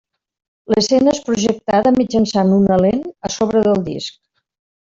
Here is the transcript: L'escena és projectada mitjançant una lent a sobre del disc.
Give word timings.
L'escena 0.73 1.11
és 1.17 1.19
projectada 1.27 1.93
mitjançant 1.99 2.57
una 2.57 2.81
lent 2.87 3.07
a 3.29 3.35
sobre 3.37 3.67
del 3.69 3.89
disc. 3.93 4.21